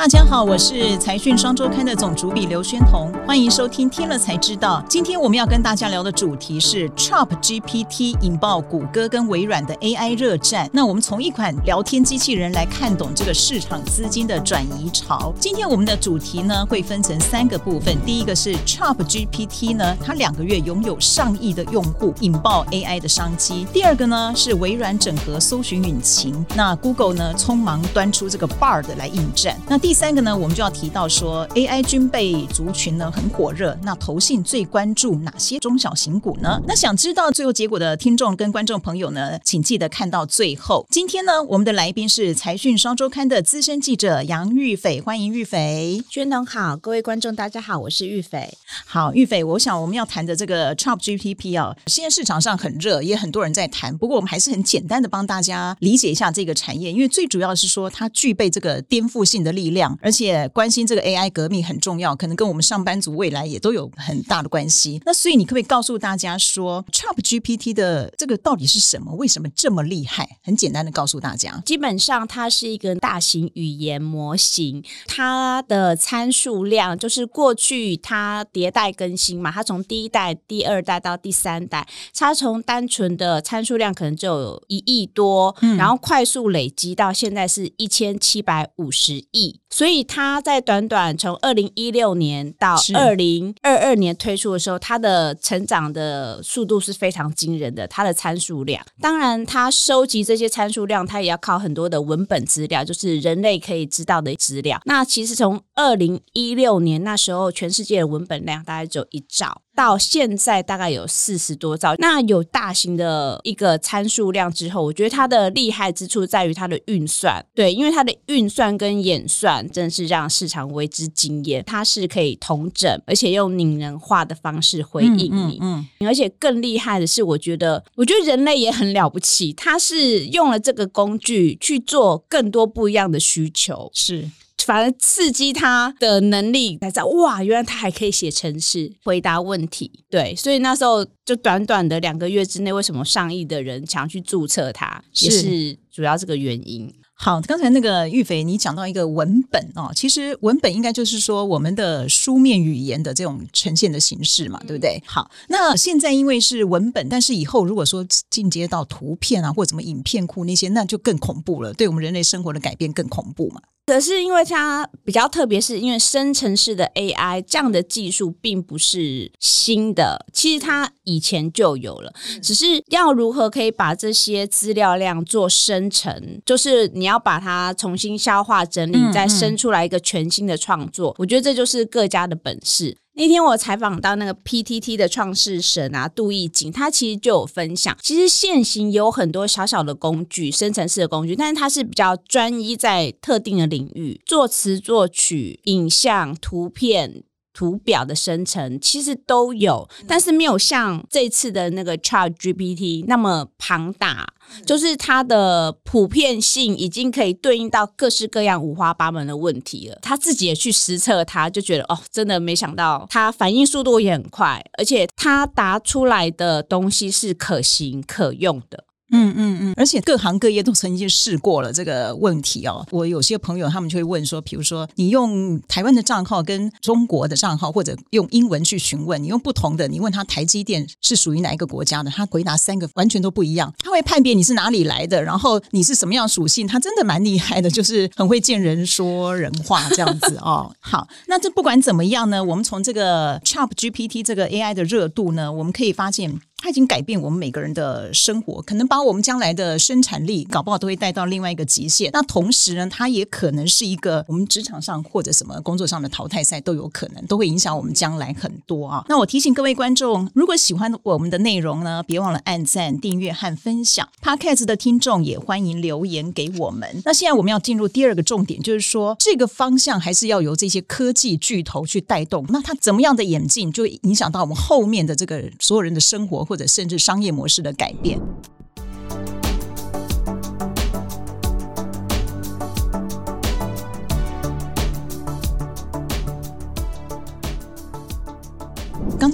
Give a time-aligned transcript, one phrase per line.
[0.00, 4.82] 大家好，我是财讯双周刊的总主笔刘轩彤，欢迎收听听了才知道。
[4.88, 10.70] 今天我们要跟大家聊的主题是 ChatGPT 引爆谷歌跟微软的 AI 热战。
[10.72, 15.34] 那我们从一款聊天机器人来看懂这个市场资金的转移潮。
[15.38, 23.66] 今天我们的主题呢会分成三个部分，第一个是 ChatGPT 呢，它两个月拥有上亿的用户，引爆 AI 的商机。
[23.70, 29.54] 第二个呢是微软整合搜寻引擎，那 Google 呢匆忙端出这个 Bard 来应战。
[29.68, 33.76] 那第第三个呢，我们就要提到说，AI 军备族群呢很火热。
[33.82, 36.62] 那投信最关注哪些中小型股呢？
[36.64, 40.86] 那想知道最后结果的听众跟观众朋友呢，请记得看到最后。
[40.92, 46.00] 今天呢，我们的来宾是财讯双周刊的资深记者杨玉斐，欢迎玉斐。
[46.08, 48.48] 娟彤好，各位观众大家好，我是玉斐。
[48.86, 53.98] 好，玉斐，我想我们要谈的这个 ChatGPT 啊，现在市场上很热，也很多人在谈。
[53.98, 59.79] 不过我们还是很简单的帮大家理解一下这个产业，因为最主要是说它具备这个颠覆性的力量。
[60.02, 65.00] 而且关心这个 AI 革命很重要，可能跟我们上班族未来也都有很大的关系。
[65.04, 69.14] 那所以你可不可以告诉大家说，ChatGPT 的这个到底是什么？
[69.14, 70.38] 为什么这么厉害？
[70.42, 89.60] 很简单的告诉大家，基本上它是一个大型语言模型，它的参数量就是过去它迭代更新嘛，它从第一代、第二代到第三代，它从单纯的参数量可能就有一亿多，嗯，然后快速累积到现在是一千七百五十亿。
[89.70, 97.86] 所以它在短短从二零一六年到二零二二年推出的时候，它的成长的速度是非常惊人的。
[97.88, 104.80] 它的参数量，当然它收集这些参数量，它也要靠很多的文本资料，就是人类可以知道的资料。
[104.84, 109.62] 那其实从二零一六年那时候，全世界的文本量大概只有一兆。
[109.80, 121.64] 到现在大概有四十多兆，那有大型的一个参数量之后，我觉得它的厉害之处在于它的运算，对，因为它的运算跟演算真的是让市场为之惊艳。
[121.66, 134.28] 它是可以同整，而且用拟人化的方式回应你，嗯，嗯，而且更厉害的是，我觉得，我觉得人类也很了不起，它是用了这个工具去做更多不一样的需求，是。
[134.70, 140.04] 反而刺激他的能力，才知道哇，原来他还可以写程式回答问题。
[140.08, 146.88] 对，所以那时候就短短的两个月之内，为什么上亿的人想要去注册它，是也是主要这个原因。
[147.14, 155.02] 好，刚才那个玉肥，你讲到一个文本哦，其实文本应该就是说我们的书面语言的这种呈现的形式嘛，对不对？
[155.04, 163.60] 好，那现在因为是文本，但是以后如果说进阶到图片啊，或者什么影片库那些，那就更恐怖了，对我们人类生活的改变更恐怖嘛。
[163.86, 181.14] 可是因为它比较特别，是因为生成式的 AI 这样的技术并不是新的，其实它以前就有了，只是要如何可以把这些资料量做生成，就是你要把它重新消化整理，再生出来一个全新的创作。
[181.18, 182.96] 我觉得这就是各家的本事。
[183.20, 197.22] 那天我采访到那个 PTT 的创世神啊，杜义景，他其实就有分享，其实现行有很多小小的工具，深层次的工具，但是它是比较专一在特定的领域，作词、作曲、影像、图片。
[197.52, 204.26] 图表的生成其实都有，但是没有像这次的那个 ChatGPT 那么庞大，
[204.64, 209.98] 就是它的普遍性已经可以对应到各式各样五花八门的问题了。
[210.02, 218.84] 他自己也去实测，他就觉得哦，真的没想到，它反应速度也很快，而且它答出来的东西是可行可用的。
[219.12, 222.86] 嗯嗯嗯，而且各行各业都曾经试过了这个问题哦。
[222.90, 233.72] 我有些朋友他们就会问说，比如说你用台湾的账号跟中国的账号，或者用英文去询问，你用不同的，你问他台积电是属于哪一个国家的，他回答三个完全都不一样。
[233.78, 240.70] 他会判别你是哪里来的，然后你是什么样属性，他真的蛮厉害的，就是很会见人说人话这样子哦。
[240.80, 246.40] 好，那这不管怎么样呢，我们从这个 ChatGPT 这个 AI 的热度呢，我们可以发现。
[246.60, 252.10] 它已经改变我们每个人的生活，可能把我们将来的生产力搞不好都会带到另外一个极限。
[252.12, 259.04] 那同时呢，它也可能是一个我们职场上或者什么工作上的淘汰赛都有可能，都会影响我们将来很多啊。
[259.08, 264.06] 那我提醒各位观众，如果喜欢我们的内容呢，别忘了按赞、订阅和分享。
[264.22, 267.00] Podcast 的听众也欢迎留言给我们。
[267.06, 272.44] 那现在我们要进入第二个重点，就是说这个方向还是要由这些科技巨头去带动。
[272.50, 276.49] 那它怎么样的演进，就影响到我们后面的这个所有人的生活。
[276.50, 278.18] 或者甚至商业模式的改变。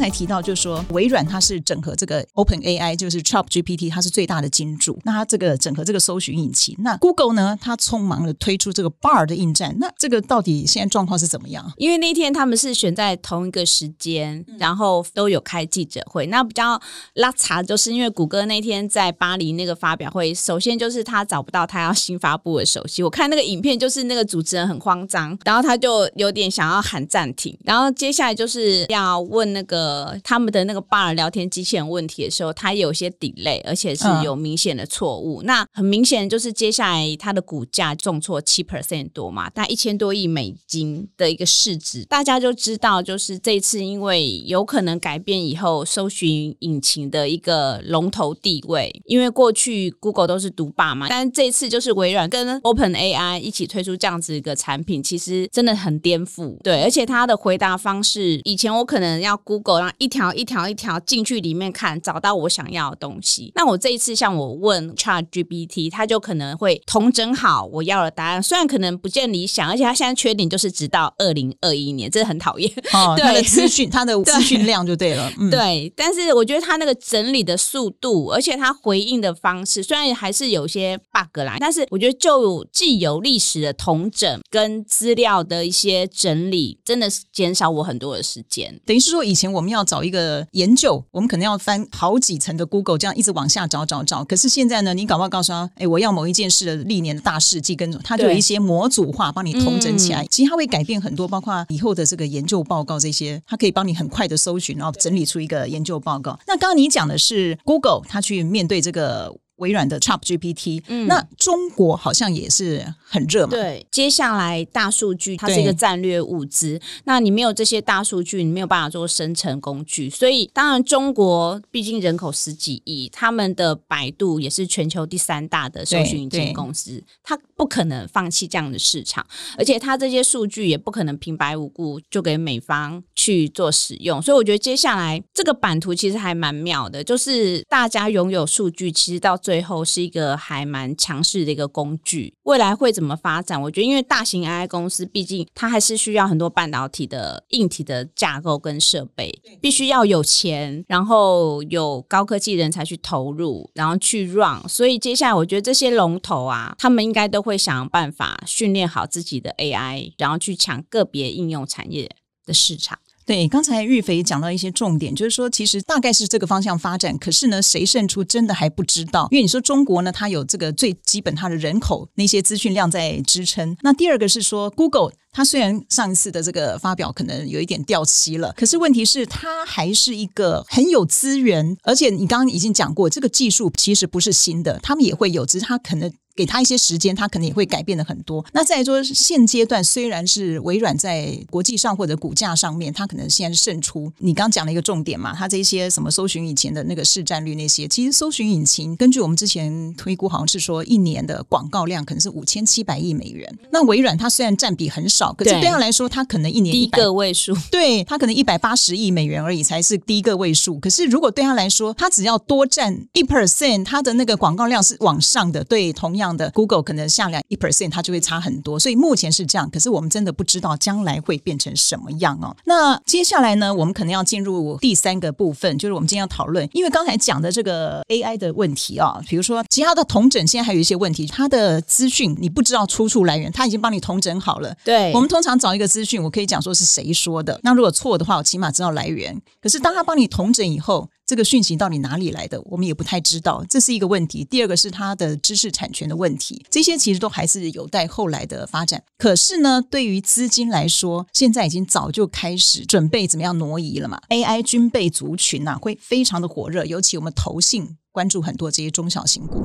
[0.07, 4.97] 才提到就是说，微软它是整合这个 Open AI，就是 Chat GPT，它是最大的金主。
[5.05, 9.77] 那它这个整合这个搜寻引擎，那 Google 呢，它匆忙的推出这个 Bard 的应战。
[9.81, 11.73] 那这个到底现在状况是怎么样？
[11.77, 16.27] 因为那天他们是选在同一个时间，然后都有开记者会。
[16.27, 16.81] 那比较
[17.15, 23.03] 拉碴，就是因为谷歌那天在巴黎那个发表会，首先就是他找不到他要新发布的手机。
[23.03, 35.43] 我看那个影片，就是那个主持人很慌张，然后他就有点想要喊暂停，然后接下来就是要问那个他们的那个 Bard 聊天机器人问题的时候，它有些 delay，而且是有明显的错误。
[35.43, 56.57] 嗯、那很明显就是接下来它的股价重挫七 percent 多嘛，大概一千多亿美金的一个市值，大家就知道，就是这次因为有可能改变以后搜寻引擎的一个龙头地位，因为过去 Google 都是独霸嘛，但这次就是微软跟 Open AI 一起推出这样子一个产品，其实真的很颠覆。
[56.63, 63.53] 对，而且它的回答方式，以前我可能要 Google，一条一条一条进去里面看，找到我想要的东西。
[63.55, 72.71] 那我这一次像我问 ChatGPT，它就可能会同整好我要的答案，虽然可能不见理想，而且它现在缺点就是直到二零二一年，真的很讨厌。
[72.93, 75.33] 哦， 对，它的资讯，它的资讯量就对了。
[75.39, 88.79] 嗯、对，但是我觉得它那个整理的速度，而且它回应的方式，虽然还是有些 bug 啦，但是我觉得就既有历史的同整跟资料的一些整理，真的是减少我很多的时间。
[88.85, 94.25] 等于是说，以前我们要找一个研究，我们可能要翻好几层的 Google，这样一直往下找找找。
[94.25, 100.23] 可是现在呢，你搞不好告诉他，哎，我要某一件事的历年的大事记，跟它就有一些模组化帮你统整起来。
[100.23, 106.39] 嗯、其实它会改变很多，包括以后的这个研究报告这些，它可以帮你很快的搜寻，然后整理出一个研究报告。
[106.47, 109.35] 那刚刚你讲的是 Google，它去面对这个。
[109.57, 113.51] 微软的 ChatGPT，嗯，那中国好像也是很热嘛。
[113.51, 120.11] 对，接下来大数据它是一个战略物资，那你没有这些大数据，你没有办法做生成工具。
[120.11, 129.27] 所以，当然中国毕竟人口十几亿，他们的百度也是全球第三大的搜寻引擎公司，它不可能放弃这样的市场，
[129.57, 134.21] 而且它这些数据也不可能平白无故就给美方去做使用。
[134.21, 143.63] 所以，我觉得接下来这个版图其实还蛮妙的，就是大家拥有数据，其实到最后是一个还蛮强势的一个工具，未来会怎么发展？
[143.63, 154.69] 我觉得，因为大型 AI 公司毕竟它还是需要很多半导体的硬体的架构跟设备，必须要有钱，然后有高科技人才去投入，然后去 run。
[154.69, 162.11] 所以接下来，我觉得这些龙头啊，他们应该都会想办法训练好自己的 AI，然后去抢个别应用产业
[162.45, 162.99] 的市场。
[163.27, 169.27] 对，刚才玉肥讲到一些重点，就是说其实大概是这个方向发展，可是呢，谁胜出真的还不知道。
[169.33, 173.77] 因为你说中国呢，它有这个最基本它的人口那些资讯量在支撑。
[173.83, 186.11] 那第二个是说 Google，他虽然上一次的这个发表可能有一点掉漆了，可是问题是它还是一个很有资源，而且你刚刚已经讲过，这个技术其实不是新的，他们也会有，只是他可能。
[186.37, 188.45] 给他一些时间，他可能也会改变的很多。
[188.53, 194.13] 那再说现阶段，虽然是微软在国际上或者股价上面，它可能现在是胜出。
[194.19, 203.59] 你刚讲了一个重点嘛，它这些什么搜寻引擎的那个市占率那些，其实搜寻引擎根据我们之前推估，好像是说一年的广告量可能是五千七百亿美元。
[203.73, 210.79] 那微软它虽然占比很少，可是对他来说，他可能一年一百个位数， 对，他可能一百八十亿美元而已才是第一个位数。
[210.79, 215.65] 可是如果对他来说，他只要多占一 percent，他的那个广告量是往上的。
[215.65, 217.07] 对，同样的 Google 可能。
[217.17, 219.71] 下来一 percent，它就会差很多，所以目前是这样。
[219.71, 222.55] 可是我们真的不知道将来会变成什么样哦。
[222.65, 234.75] 那接下来呢，我们可能要进入第三个部分，就是我们今天要讨论，因为刚才讲的这个 AI 的问题啊，比如说其他的同整，现在还有一些问题，它的资讯你不知道出处来源，它已经帮你同整好了。
[234.85, 239.41] 对，我们通常找一个资讯，我可以讲说是谁说的，那如果错的话，我起码知道来源。
[239.63, 244.45] 可是当他帮你同整以后，这个讯息到底哪里来的，我们也不太知道，这是一个问题。
[244.45, 249.03] 第二个是它的知识产权的问题，这些其实都还是有待后来的发展。
[249.17, 259.65] 可是呢，对于资金来说，现在已经早就开始准备怎么样挪移了嘛？AI 军备族群呐、啊，会非常的火热，尤其我们投信关注很多这些中小型股。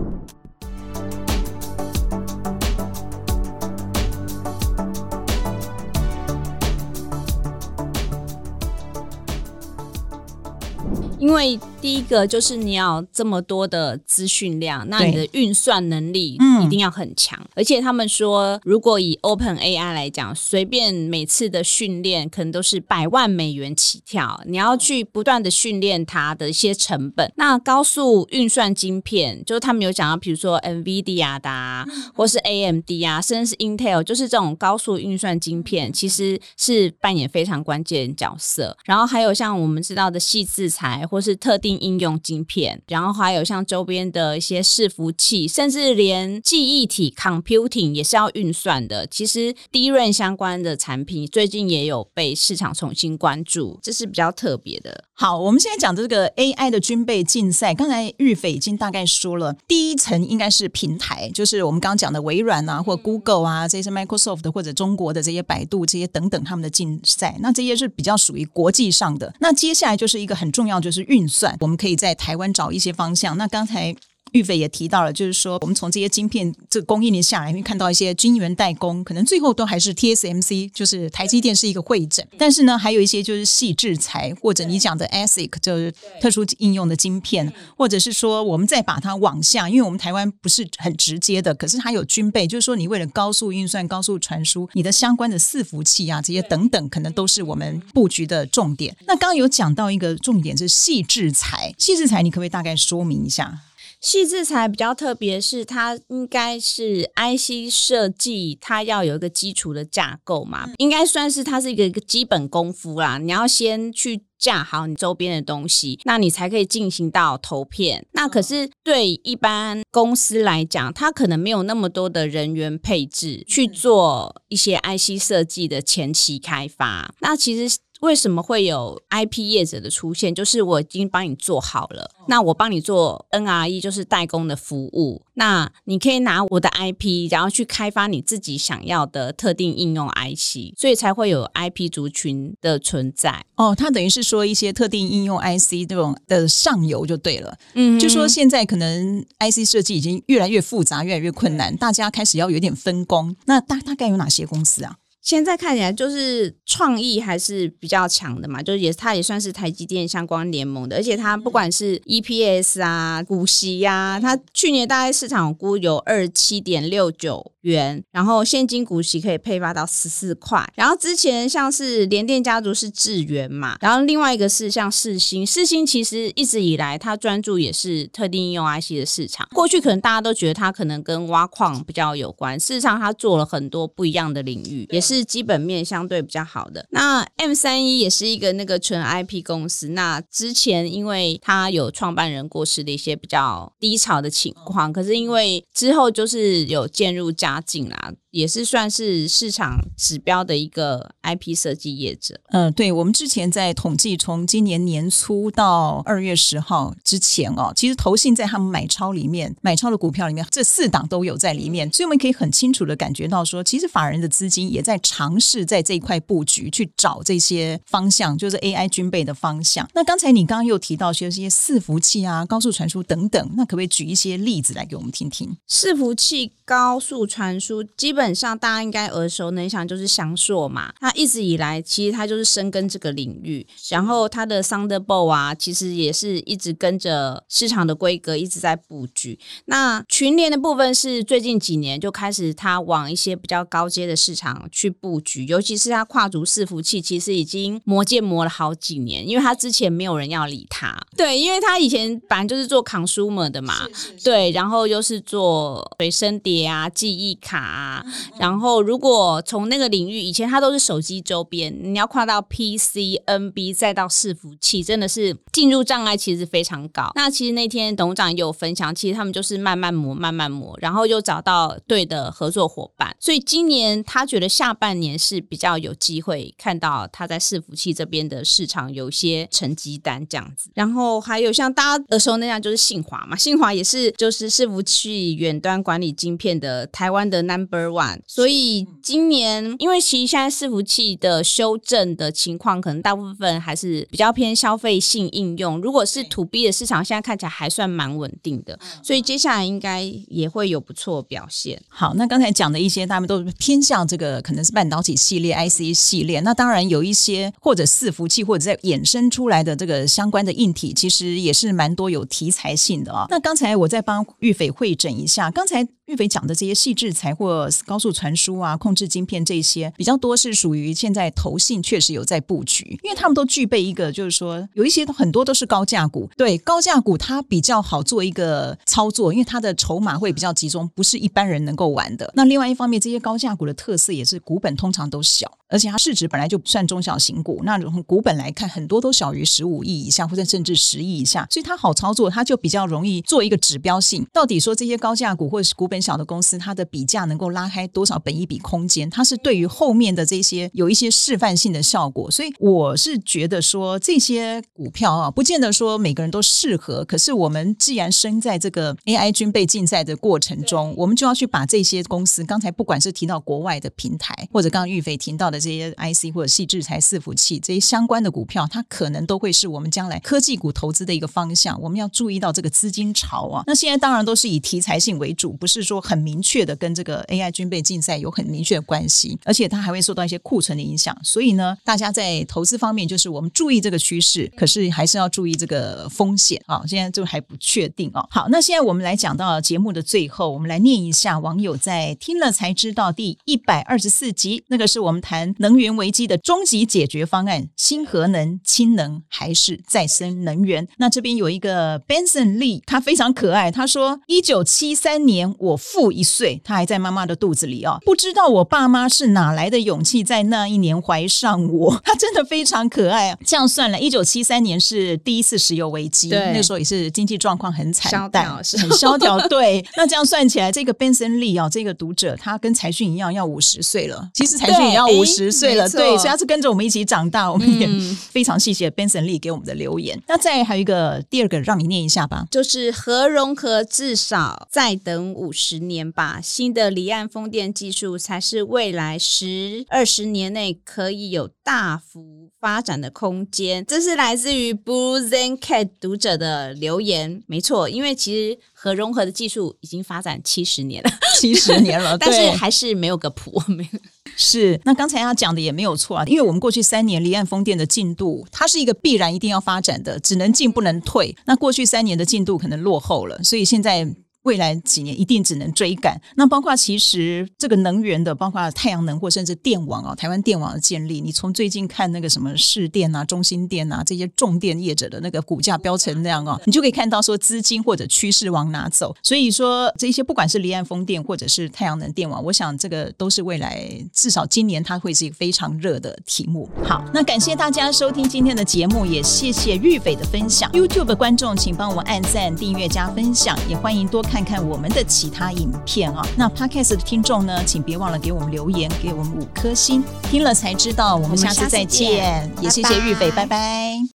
[11.21, 17.39] 因为第一个就是你要这么多的资讯量，那你的运算能力一定要很强。
[17.39, 27.31] 嗯、而且他们说，如果以 Open AI 来讲，随便每次的训练可能都是百万美元起跳，你要去不断的训练它的一些成本。
[27.35, 31.85] 那高速运算晶片，就是他们有讲到，比如说 NVIDIA 的、啊，
[32.15, 38.75] 或是 AMD 啊，甚至是 Intel，就是这种高速运算晶片，其实是扮演非常关键角色。
[38.85, 49.05] 然后还有像我们知道的矽智财，或是特定应用晶片，然后还有像周边的一些伺服器，甚至连记忆体 computing 也是要运算的。
[49.07, 55.03] 其实 d r a 相关的产品最近也有被市场重新关注，这是比较特别的。
[55.11, 69.31] 好，我们现在讲这个 AI 的军备竞赛，刚才玉斐已经大概说了，第一层应该是平台，就是我们刚刚讲的微软啊，或 Google 啊，这些 Microsoft 或者中国的这些百度这些等等他们的竞赛，那这些是比较属于国际上的。
[69.39, 73.37] 那接下来就是一个很重要，就是运算，我们可以在台湾找一些方向。
[73.37, 73.95] 那刚才。
[74.31, 82.25] 玉斐也提到了，就是说，我们从这些晶片这个供应链下来，会看到一些晶圆代工，可能最后都还是 TSMC，就是台积电是一个会诊。
[82.37, 98.95] 但是呢，还有一些就是细制材，或者你讲的 ASIC，就是特殊应用的晶片，或者是说，我们再把它往下，因为我们台湾不是很直接的，可是它有军备，就是说，你为了高速运算、高速传输，你的相关的伺服器啊，这些等等，可能都是我们布局的重点。
[99.07, 103.59] 那刚刚有讲到一个重点是细制材，细制材，你可不可以大概说明一下？
[104.03, 113.19] 矽智财比较特别，是它应该是 IC 设计，它要有一个基础的架构嘛，应该算是它是一个一个基本功夫啦。
[113.19, 118.03] 你要先去架好你周边的东西，那你才可以进行到投片。
[118.13, 127.13] 那可是对一般公司来讲，它可能没有那么多的人员配置去做一些 IC 设计的前期开发。
[127.19, 127.77] 那其实。
[128.01, 130.33] 为什么会有 IP 业者的出现？
[130.33, 135.23] 就是我已经帮你做好了，那我帮你做 NRE，就是代工的服务。
[135.35, 143.45] 那你可以拿我的 IP，然后去开发你自己想要的特定应用 IC，所以才会有 IP 族群的存在。
[143.55, 147.55] 哦，它等于是说一些特定应用 IC 这种的上游就对了。
[147.75, 153.35] 嗯，就说现在可能 IC 设计已经越来越复杂，越来越困难，大家开始要有点分工。
[153.45, 154.95] 那大大概有哪些公司啊？
[155.21, 170.67] 现在看起来就是创意还是比较强的嘛，就是也它也算是台积电相关联盟的，而且它不管是 EPS 啊、股息呀、啊，它去年大概市场估有二七点六九元，然后现金股息可以配发到十四块。
[170.75, 185.10] 然后之前像是联电家族是智元嘛，然后另外一个是像世芯，世芯其实一直以来它专注也是特定应用 IC 的市场，过去可能大家都觉得它可能跟挖矿比较有关，事实上它做了很多不一样的领域，也是。
[185.15, 186.85] 是基本面相对比较好的。
[186.91, 189.89] 那 M 三一也是一个那个纯 IP 公司。
[189.89, 198.13] 那之前因为它有创办人过世的一些比较低潮的情况，可是因为之后就是有渐入佳境啦。
[198.31, 202.39] 也是算是市场指标的一个 IP 设计业者。
[202.51, 219.87] 嗯、呃，对，我们之前在统计，从今年年初到二月十号之前哦，其实投信在他们买超里面，买超的股票里面，这四档都有在里面，所以我们可以很清楚的感觉到说，其实法人的资金也在尝试在这一块布局，去找这些方向，就是 AI 军备的方向。
[219.93, 225.55] 那刚才你刚刚又提到其实这些伺服器啊、高速传输等等，那可不可以举一些例子来给我们听听？
[225.69, 228.31] 伺服器、高速传输基本。
[228.33, 230.93] 上大家应该耳熟能详，就是翔硕嘛。
[230.99, 239.37] 它一直以来其实它就是深耕这个领域，然后它的 Thunderbolt 啊，其实也是一直跟着市场的规格一直在布局。
[239.65, 250.97] 那群联的部分是最近几年就开始它往一些比较高阶的市场去布局，尤其是他跨足伺服器，其实已经磨剑磨了好几年，因为他之前没有人要理他。
[251.15, 258.03] 对，因为他以前本来就是做 consumer 的嘛，是是是对，然后又是做随身碟啊、记忆卡啊。
[258.39, 267.11] 然后，如果从那个领域，以前他都是手机周边，你要跨到 PC、NB，再到伺服器，真的是进入障碍其实非常高。
[267.15, 273.15] 那其实那天董事长也有分享，其实他们就是慢慢磨、慢慢磨，然后又找到对的合作伙伴。
[273.19, 280.71] 所以今年他觉得下半年是比较有机会看到他在伺服器这边的市场有些成绩单这样子。
[280.73, 288.21] 然后还有像大家耳熟那样，就是信华嘛，信华也是就是伺服器远端管理晶片的台湾的 Number One。
[288.25, 295.79] 所以今年，因为其实现在伺服器的修正的情况，可能大部分还是比较偏消费性应用。
[295.79, 301.79] 如果是 To B 的市场，现在看起来还算蛮稳定的，所以接下来应该也会有不错表现。
[301.87, 306.39] 好，那刚才讲的一些，他们都偏向这个可能是半导体系列 IC 系列。
[306.41, 313.25] 那当然有一些或者伺服器或者在衍生出来的这个相关的硬体，其实也是蛮多有题材性的啊。
[313.29, 315.87] 那刚才我在帮玉斐会诊一下，刚才。
[316.11, 332.29] 玉斐讲的这些细制材或高速传输啊、控制晶片这些比较多，是属于现在投信确实有在布局，因为他们都具备一个，就是说有一些很多都是高价股，对高价股它比较好做一个操作，因为它的筹码会比较集中，不是一般人能够玩的。
[332.35, 335.49] 那另外一方面，这些高价股的特色也是股本通常都小。
[335.71, 344.27] 而且它市值本来就不算中小型股，那从股本来看，很多都小于十五亿以下，或者甚至十亿以下，所以它好操作，它就比较容易做一个指标性。
[344.33, 349.09] 到底说这些高价股或者是股本小的公司，它的比价能够拉开多少本一比空间？
[349.09, 352.29] 它是对于后面的这些有一些示范性的效果。
[352.29, 357.05] 所以我是觉得说这些股票啊，不见得说每个人都适合。
[357.05, 365.61] 可是我们既然身在这个 AI 军备竞赛的过程中，我们就要去把这些公司，刚才不管是提到国外的平台，或者刚刚玉飞提到的。
[365.61, 371.79] 这些 IC 或者细制材、伺服器这些相关的股票，它可能都会是我们将来科技股投资的一个方向。
[371.79, 373.63] 我们要注意到这个资金潮啊。
[373.67, 381.17] 那现在当然都是以题材性为主，不是说很明确的跟这个 AI 军备竞赛有很明确的关系，而且它还会受到一些库存的影响。
[381.23, 386.83] 所以呢，大家在投资方面，就是我们注意这个趋势，可是还是要注意这个风险啊。
[386.87, 388.25] 现在就还不确定啊。
[388.29, 395.53] 好，那现在我们来讲到节目的最后，我们来念一下网友在听了才知道第一百二十四集，那个是我们谈。
[395.59, 400.87] 能源危机的终极解决方案：新核能、氢能还是再生能源？
[400.97, 403.71] 那这边有一个 Benson Lee，他非常可爱。
[403.71, 411.99] 他说：“一九七三年，我父一岁，他还在妈妈的肚子里哦，不知道我爸妈是哪来的勇气，在那一年怀上我。
[412.03, 413.37] 他真的非常可爱啊。
[413.45, 419.39] 这样算了，一九七三年是第一次石油危机，对那时候也是经济状况很惨淡，是很 萧条。
[419.47, 424.29] 对，那这样算起来，这个 Benson Lee 啊，这个读者他跟财讯一样，要五十岁了。
[424.33, 425.51] 其实财讯也要五十。
[425.51, 427.87] 岁了，对，所以他是跟着我们一起长大，我们也
[428.31, 430.17] 非常谢谢 Benson Lee 给我们的留言。
[430.17, 443.85] 嗯、那再还有一个第二个，让你念一下吧，就是何融合至少再等五十年吧，新的离岸风电技术才是未来十二十年内可以有大幅发展的空间。
[443.85, 453.99] 这是来自于 Blue Zen Cat 读者的留言，没错，因为其实核融合的技术已经发展七十年了，七十年了， 但是还是没有个谱，没有。
[454.37, 461.35] 是，那刚才他讲的也没有错啊，因为我们过去三年离岸风电的进度，它是一个必然一定要发展的，只能进不能退。
[461.45, 464.15] 那过去三年的进度可能落后了，所以现在。
[464.43, 466.19] 未来几年一定只能追赶。
[466.35, 479.15] 那包括其实这个能源的，包括太阳能或甚至电网啊，台湾电网的建立，你从最近看那个什么市电啊、中心电啊这些重电业者的那个股价飙成那样啊，你就可以看到说资金或者趋势往哪走。
[479.21, 486.67] 所以说这些不管是离岸风电或者是太阳能电网，我想这个都是未来至少今年它会是一个非常热的题目。
[486.83, 490.71] 好，那感谢大家收听今天的节目，也谢谢玉斐的分享。
[490.71, 494.21] YouTube 的观众请帮我按赞、订阅、加分享，也欢迎多。
[494.31, 501.17] 看看我们的其他影片啊，那 Podcast 的听众呢，请别忘了给我们留言，给我们五颗星，听了才知道。
[501.17, 503.45] 我们下次再见，也谢谢玉北，拜拜。
[503.45, 504.07] 拜拜。